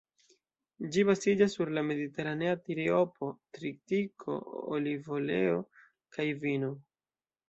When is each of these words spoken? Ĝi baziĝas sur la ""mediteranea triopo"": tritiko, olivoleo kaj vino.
Ĝi 0.93 1.01
baziĝas 1.07 1.51
sur 1.57 1.71
la 1.77 1.81
""mediteranea 1.89 2.53
triopo"": 2.69 3.29
tritiko, 3.57 4.39
olivoleo 4.79 5.59
kaj 6.17 6.27
vino. 6.45 6.71